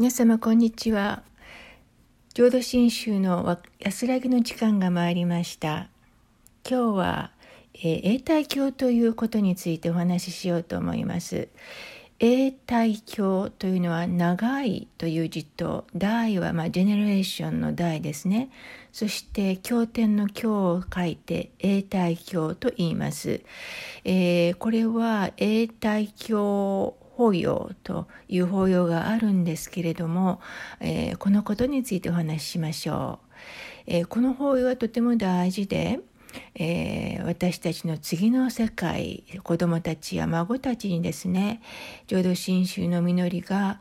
[0.00, 1.22] 皆様こんにちは。
[2.32, 5.90] 浄土真宗の安らぎの時間が参りました。
[6.66, 7.32] 今日は、
[7.74, 11.48] えー、永代教ということについてお話ししようと思います。
[12.18, 18.48] 永代教というのは長いという字と代はまあジェネレーションの代ですね。
[18.92, 23.42] そして経典の経を書いて永代教と言います、
[24.04, 30.40] えー、これは永代教法要という法要があるんですけれども、
[30.80, 33.36] えー、このことについてお話ししましょう。
[33.86, 36.00] えー、この法要はとても大事で、
[36.54, 41.60] えー、私たちの次の世界子どもたちや孫たちにですね
[42.06, 43.80] 浄土真宗の実りが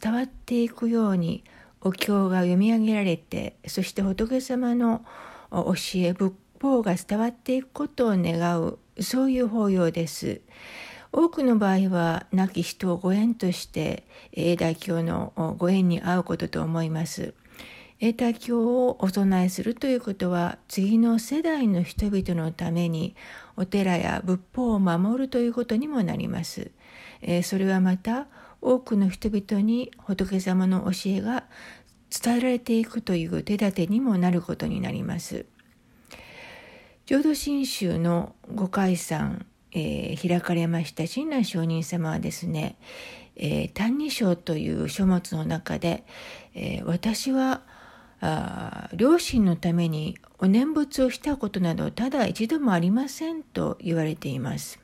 [0.00, 1.44] 伝わっていくように
[1.82, 5.04] お経が読み上げられてそして仏様の
[5.52, 10.40] 教え仏法が伝わっていくことを願うそういう法要です。
[11.12, 17.34] 多くの場合は亡き人をご縁として永代教のご縁に会うことと思います。
[18.00, 23.14] 永代教をお供えするということは次の世代の人々のために
[23.56, 26.70] お寺や仏法を守るということにもなります。
[27.44, 28.26] それはまた
[28.62, 31.44] 多くの人々に仏様の教えが
[32.10, 35.44] 伝えられていくという手立てにもなることになります。
[37.04, 42.76] 浄土真宗のご解散えー、開かれました親鸞上人様はですね
[43.36, 46.04] 「えー、歎異抄」という書物の中で、
[46.54, 47.62] えー、私は
[48.20, 54.78] あ両親のためにお念仏をしたことなどただ一度もありませんと言われています。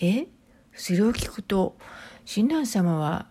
[0.00, 0.26] え
[0.74, 1.76] それを聞くと
[2.24, 3.26] 親鸞様は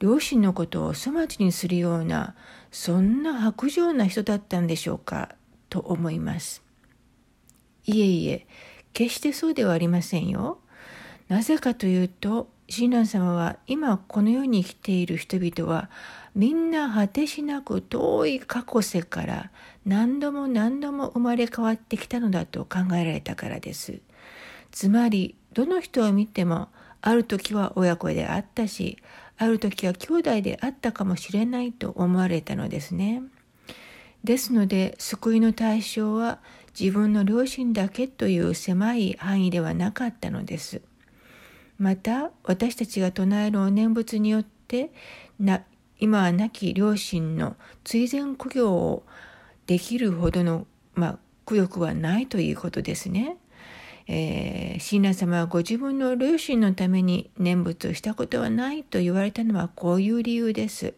[0.00, 2.34] 両親のことを粗末にするような
[2.70, 5.34] そんな薄情な人だったんでしょうか
[5.68, 6.62] と思います。
[7.84, 8.46] いえいえ
[8.92, 10.58] 決してそうではありませんよ。
[11.28, 15.88] なぜかというと、親鸞様は今この世に生きている人々は
[16.34, 19.50] みんな果てしなく遠い過去世から
[19.86, 24.00] 何度も何度も生まれ変わってきたのだと考えられたからです。
[24.70, 26.68] つまりどの人を見ても
[27.00, 28.98] ある時は親子であったし
[29.38, 33.22] ある時は兄弟であったかもしれないと思われたのですね。
[34.24, 36.38] ですので救いの対象は
[36.78, 40.82] 自分の両親だけという狭い範囲ではなかったのです。
[41.78, 44.90] また私たちが唱えるお念仏によって
[45.38, 45.62] な
[46.00, 49.02] 今は亡き両親の追善供養を
[49.66, 53.36] できるほどの、まあ、苦欲はないということですね。
[54.06, 60.94] えー、親鸞様はご自分の両親のために念仏をしたことはないと言われたのはこういう理由です。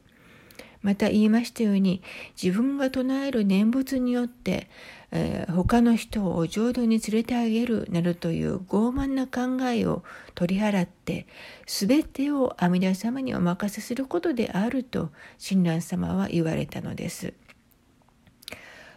[0.82, 2.02] また言いましたように
[2.42, 4.70] 自分が唱える念仏によって、
[5.10, 10.02] えー、他の人を浄土に連れてあげるなどという傲慢な考えを
[10.34, 11.26] 取り払って
[11.66, 17.34] 全てを阿弥陀様にお任せすることであると親鸞様は言われたのです。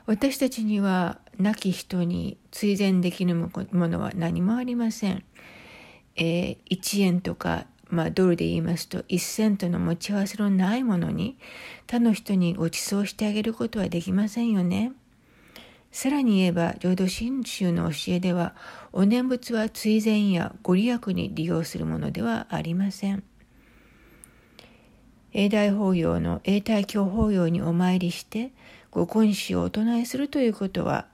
[0.06, 3.50] 私たちには亡き人に追善できるも
[3.88, 5.24] のは何もありません。
[6.16, 11.38] えー、1円とかまあ、ドルで言いますと1セントの持ち合わせのないものに
[11.86, 14.94] 他の人にご馳走してあげることはできませんよね。
[15.92, 18.56] さらに言えば浄土真宗の教えでは
[18.92, 23.24] お念仏は追善やご利益に利用するものではありません。
[25.34, 28.52] 永代法要の永代教法要にお参りして
[28.90, 31.08] ご根子をお唱えするということは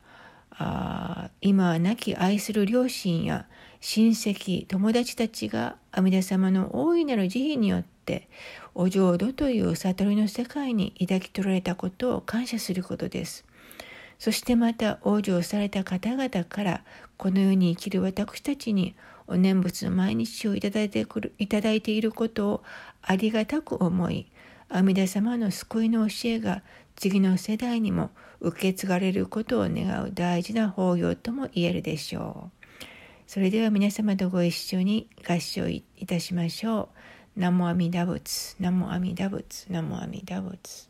[0.62, 3.48] あ今は亡き愛する両親や
[3.80, 8.28] 親戚友達たちが阿弥陀様の大いなる慈悲によって
[8.76, 13.46] お浄土という悟りの世界に抱き取られたことを感謝することです。
[14.20, 16.84] そしてまた往生された方々から
[17.16, 18.96] この世に生きる私たちに
[19.28, 22.64] お念仏の毎日をいただいてくるいただいていることを
[23.02, 24.28] ありがたく思い
[24.68, 26.64] 阿弥陀様の救いの教えが
[27.00, 28.12] 次の世代にも
[28.42, 32.86] 受け継がれることを願う大事な法要とも言えるでしょう。
[33.26, 36.98] それでは皆様とご一緒に合唱いたしましょう。
[37.38, 40.89] 南無阿弥陀仏、南無阿弥陀仏、南無阿弥陀仏。